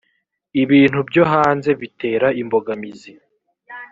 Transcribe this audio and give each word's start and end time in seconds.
ibintu 0.63 0.99
byo 1.09 1.23
hanze 1.31 1.69
bitera 1.79 2.27
imbogamizi 2.41 3.11